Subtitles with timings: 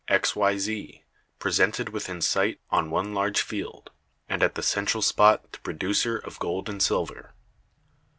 [0.07, 1.03] X, Y, Z,
[1.37, 3.91] presented within sight on one large field,
[4.27, 7.35] and at the central spot the producer of gold and silver.